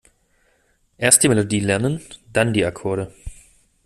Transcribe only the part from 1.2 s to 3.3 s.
die Melodie lernen, dann die Akkorde.